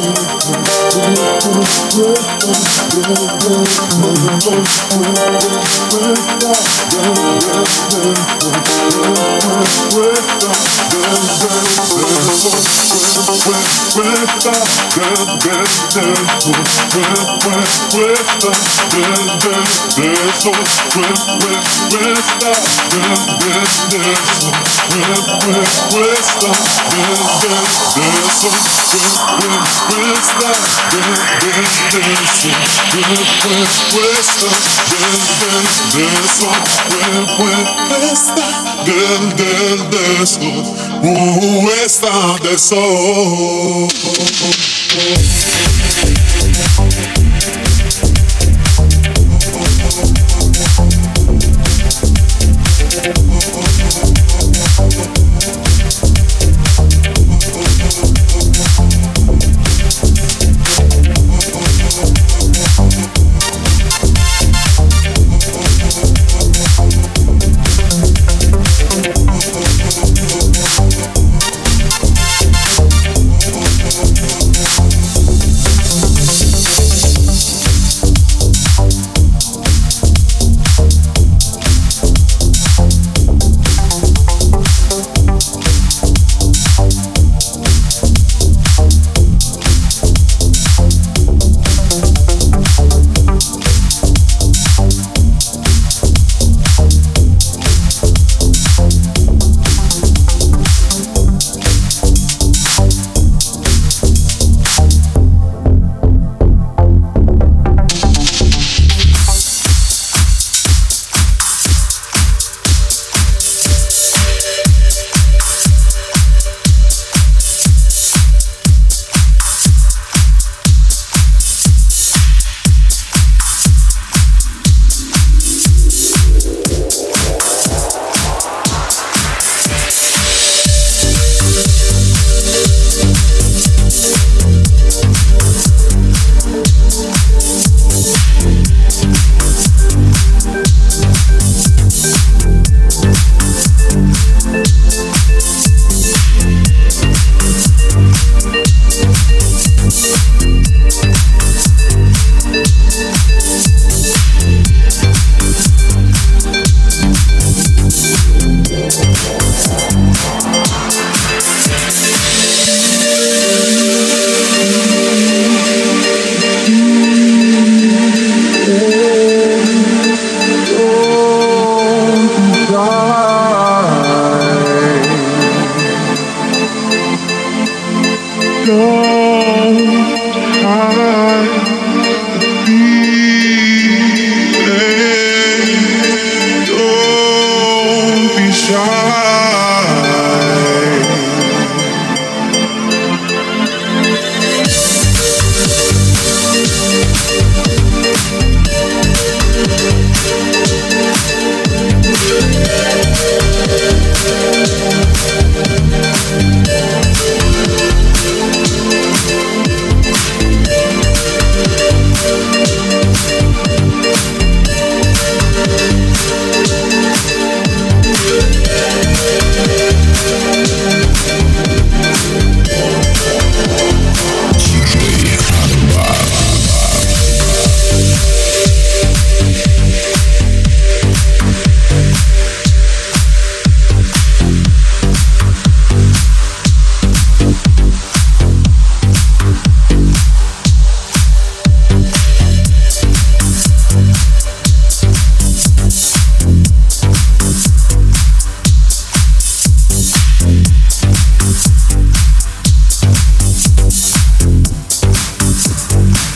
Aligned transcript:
dentro 0.00 0.61
Stop. 30.32 31.41
Del, 38.84 39.36
del, 39.36 39.90
del 39.90 40.26
sol, 40.26 40.64
uh, 41.02 41.68
esta 41.84 42.38
del 42.42 42.58
sol. 42.58 43.88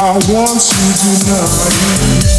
I 0.00 0.12
want 0.12 0.28
you 0.30 0.92
to 0.94 1.26
know. 1.26 2.37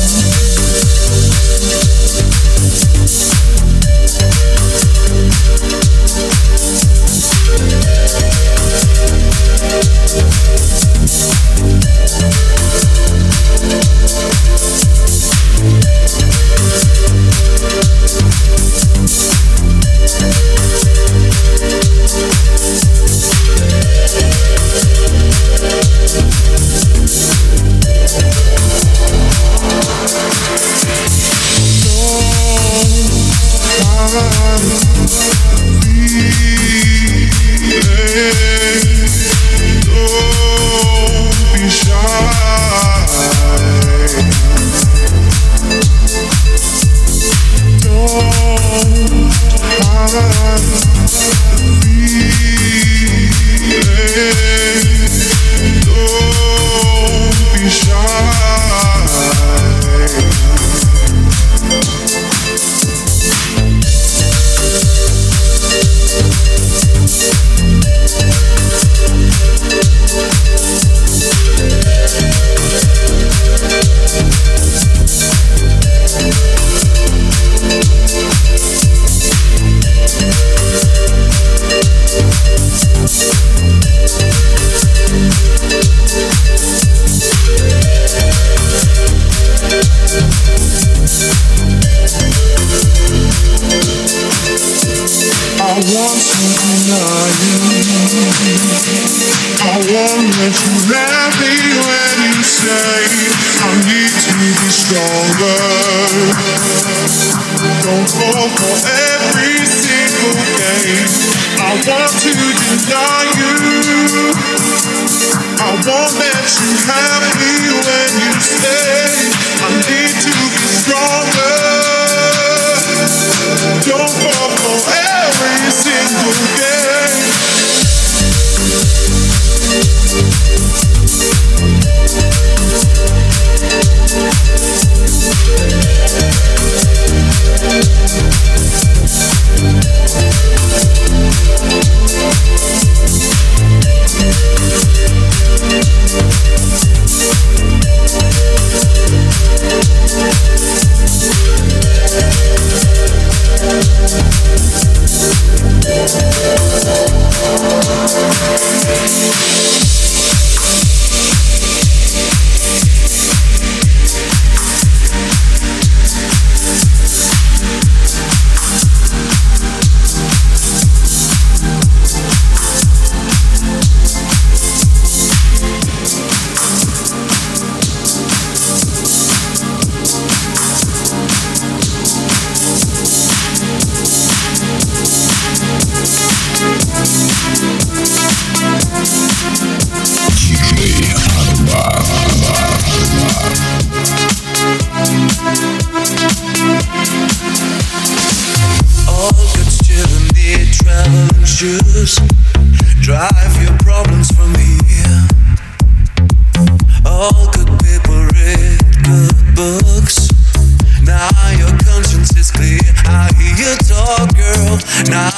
Yeah. 38.19 38.48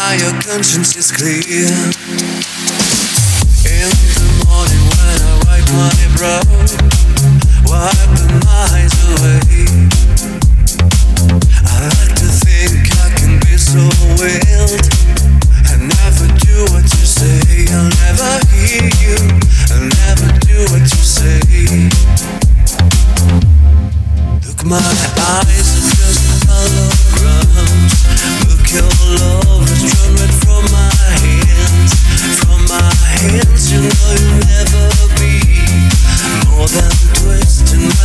now 0.01 0.13
your 0.13 0.33
conscience 0.41 0.95
is 0.95 1.11
clear. 1.11 1.69
In 3.69 3.89
the 4.17 4.27
morning 4.49 4.83
when 4.89 5.17
I 5.21 5.33
wipe 5.45 5.69
my 5.77 5.93
brow, 6.17 6.41
wipe 7.69 8.11
the 8.17 8.29
eyes 8.65 8.95
away. 9.13 9.61
I 11.69 11.85
like 11.85 12.15
to 12.17 12.29
think 12.43 12.81
I 12.97 13.09
can 13.19 13.33
be 13.45 13.55
so 13.57 13.83
wild. 14.17 14.81
and 15.69 15.81
never 15.85 16.27
do 16.49 16.55
what 16.73 16.85
you 16.97 17.05
say. 17.05 17.69
I'll 17.69 17.93
never 18.01 18.31
hear 18.49 18.89
you. 19.05 19.17
I'll 19.69 19.85
never 20.01 20.29
do 20.49 20.57
what 20.73 20.81
you 20.81 21.03
say. 21.17 21.45
Look, 24.45 24.65
my 24.65 24.81
eyes 24.81 25.67
are 25.77 25.85
just 25.93 26.47
holograms. 26.49 27.95
Look 28.49 28.65
your 28.73 28.89
love. 29.19 29.30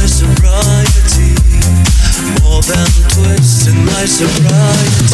sobriety, 0.09 1.35
more 2.42 2.62
than 2.62 2.87
twists 3.11 3.66
in 3.66 3.85
my 3.85 4.05
sobriety. 4.07 5.06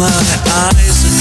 My 0.00 0.06
eyes 0.08 1.19